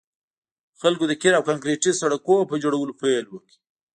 [0.81, 3.53] خلکو د قیر او کانکریټي سړکونو په جوړولو پیل وکړ